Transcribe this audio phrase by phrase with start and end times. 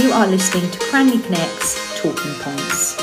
[0.00, 2.96] You are listening to Cranleigh Connect's Talking Points.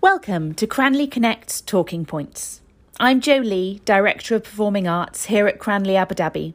[0.00, 2.62] Welcome to Cranleigh Connect's Talking Points.
[2.98, 6.54] I'm Jo Lee, Director of Performing Arts here at Cranleigh Abu Dhabi,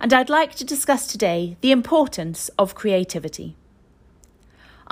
[0.00, 3.56] and I'd like to discuss today the importance of creativity.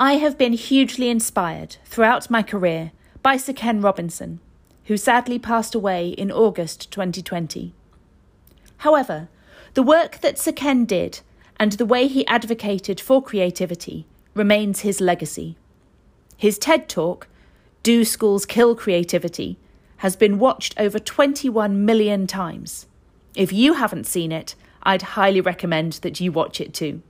[0.02, 4.40] I have been hugely inspired throughout my career by Sir Ken Robinson,
[4.86, 7.74] who sadly passed away in August 2020.
[8.78, 9.28] However,
[9.74, 11.20] the work that Sir Ken did
[11.58, 15.58] and the way he advocated for creativity remains his legacy.
[16.34, 17.28] His TED Talk,
[17.82, 19.58] Do Schools Kill Creativity?
[19.98, 22.86] has been watched over 21 million times.
[23.34, 27.02] If you haven't seen it, I'd highly recommend that you watch it too.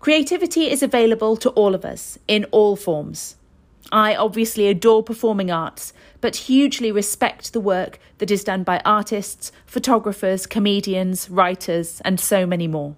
[0.00, 3.36] Creativity is available to all of us in all forms.
[3.92, 9.52] I obviously adore performing arts, but hugely respect the work that is done by artists,
[9.64, 12.96] photographers, comedians, writers, and so many more.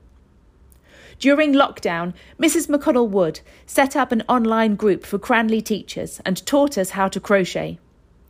[1.18, 2.68] During lockdown, Mrs.
[2.68, 7.20] McConnell Wood set up an online group for Cranleigh teachers and taught us how to
[7.20, 7.78] crochet.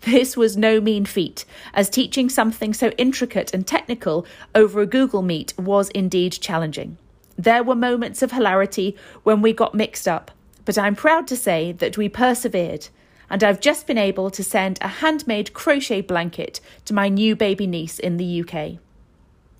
[0.01, 4.25] This was no mean feat, as teaching something so intricate and technical
[4.55, 6.97] over a Google Meet was indeed challenging.
[7.39, 10.33] There were moments of hilarity when we got mixed up,
[10.65, 12.89] but I'm proud to say that we persevered,
[13.31, 17.69] and I've just been able to send a handmade crochet blanket to my new baby
[17.69, 18.81] niece in the UK.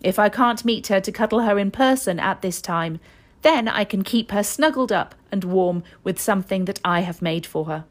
[0.03, 2.99] If I can't meet her to cuddle her in person at this time,
[3.43, 7.47] then I can keep her snuggled up and warm with something that I have made
[7.47, 7.85] for her.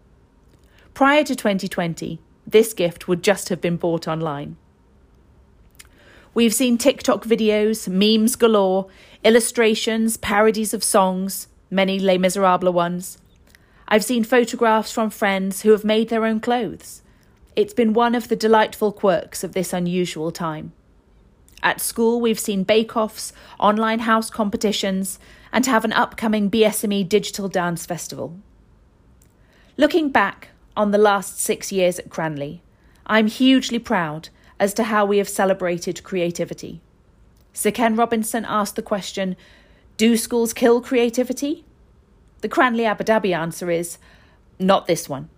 [0.93, 4.57] Prior to 2020, this gift would just have been bought online.
[6.37, 8.85] We've seen TikTok videos, memes galore,
[9.23, 13.17] illustrations, parodies of songs, many Les Miserables ones.
[13.87, 17.01] I've seen photographs from friends who have made their own clothes.
[17.55, 20.73] It's been one of the delightful quirks of this unusual time.
[21.63, 25.17] At school, we've seen bake offs, online house competitions,
[25.51, 28.37] and have an upcoming BSME Digital Dance Festival.
[29.75, 32.59] Looking back, on the last six years at Cranleigh.
[33.07, 34.29] I'm hugely proud
[34.59, 36.81] as to how we have celebrated creativity.
[37.53, 39.35] Sir Ken Robinson asked the question
[39.97, 41.65] Do schools kill creativity?
[42.41, 43.97] The Cranleigh Abu Dhabi answer is
[44.59, 45.29] Not this one.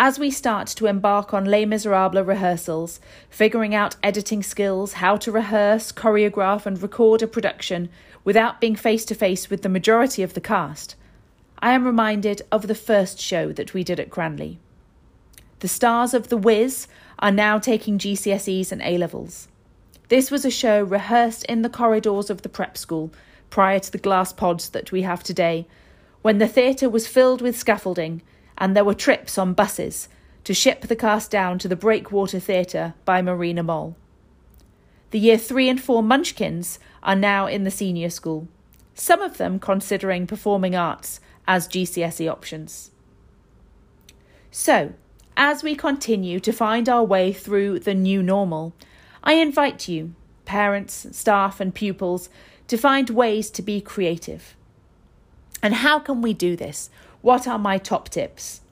[0.00, 5.32] As we start to embark on Les Miserables rehearsals, figuring out editing skills, how to
[5.32, 7.88] rehearse, choreograph, and record a production
[8.22, 10.94] without being face to face with the majority of the cast,
[11.58, 14.58] I am reminded of the first show that we did at Cranleigh.
[15.58, 16.86] The stars of The Wiz
[17.18, 19.48] are now taking GCSEs and A levels.
[20.08, 23.12] This was a show rehearsed in the corridors of the prep school
[23.50, 25.66] prior to the glass pods that we have today,
[26.22, 28.22] when the theatre was filled with scaffolding
[28.56, 30.08] and there were trips on buses
[30.44, 33.96] to ship the cast down to the Breakwater Theatre by Marina Mall.
[35.10, 38.48] The year three and four Munchkins are now in the senior school,
[38.94, 42.90] some of them considering performing arts as GCSE options.
[44.50, 44.92] So,
[45.38, 48.74] as we continue to find our way through the new normal,
[49.22, 52.28] I invite you, parents, staff, and pupils,
[52.66, 54.56] to find ways to be creative.
[55.62, 56.90] And how can we do this?
[57.22, 58.62] What are my top tips?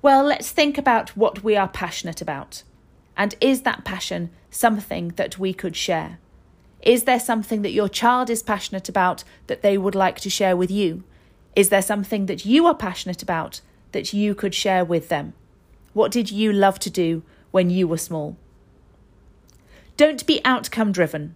[0.00, 2.62] Well, let's think about what we are passionate about.
[3.16, 6.18] And is that passion something that we could share?
[6.82, 10.56] Is there something that your child is passionate about that they would like to share
[10.56, 11.02] with you?
[11.56, 15.32] Is there something that you are passionate about that you could share with them?
[15.96, 18.36] What did you love to do when you were small?
[19.96, 21.32] Don't be outcome driven.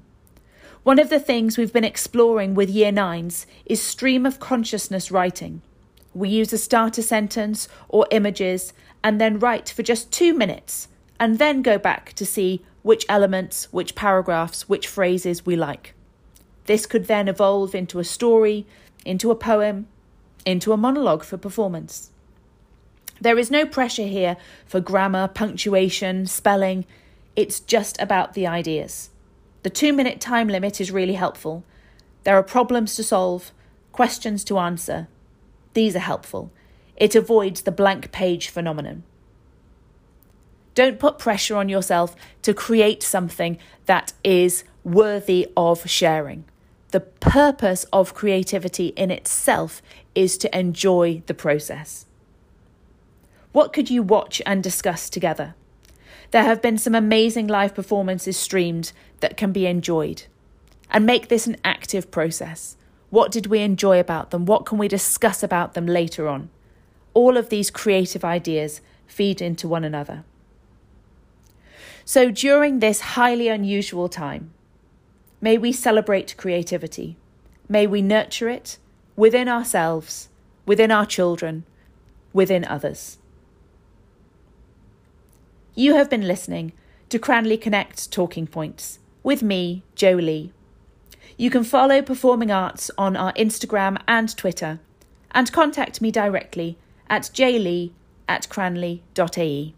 [0.82, 5.62] One of the things we've been exploring with Year 9s is stream of consciousness writing.
[6.12, 10.88] We use a starter sentence or images and then write for just two minutes
[11.19, 15.95] and then go back to see which elements, which paragraphs, which phrases we like.
[16.66, 18.66] This could then evolve into a story,
[19.06, 19.86] into a poem,
[20.45, 22.10] into a monologue for performance.
[23.20, 26.86] There is no pressure here for grammar, punctuation, spelling.
[27.36, 29.10] It's just about the ideas.
[29.62, 31.64] The two minute time limit is really helpful.
[32.24, 33.52] There are problems to solve,
[33.92, 35.08] questions to answer.
[35.74, 36.50] These are helpful.
[36.96, 39.02] It avoids the blank page phenomenon.
[40.74, 46.44] Don't put pressure on yourself to create something that is worthy of sharing.
[46.90, 49.82] The purpose of creativity in itself
[50.14, 52.06] is to enjoy the process.
[53.52, 55.54] What could you watch and discuss together?
[56.30, 60.24] There have been some amazing live performances streamed that can be enjoyed.
[60.91, 62.76] And make this an active process.
[63.10, 64.47] What did we enjoy about them?
[64.47, 66.50] What can we discuss about them later on?
[67.14, 70.24] All of these creative ideas feed into one another.
[72.04, 74.53] So during this highly unusual time,
[75.41, 77.16] may we celebrate creativity.
[77.68, 78.78] May we nurture it
[79.16, 80.28] within ourselves,
[80.66, 81.64] within our children,
[82.32, 83.18] within others.
[85.74, 86.72] You have been listening
[87.10, 90.52] to Cranleigh Connect Talking Points with me, Jo Lee.
[91.36, 94.80] You can follow Performing Arts on our Instagram and Twitter
[95.30, 96.76] and contact me directly
[97.08, 97.92] at jlee
[98.28, 99.74] at cranleigh.ae.